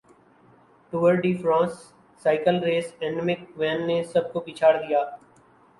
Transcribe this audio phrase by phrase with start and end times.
[0.93, 1.73] Tour de France
[2.21, 5.03] cycle race اینمک وین نے سب کو پچھاڑدیا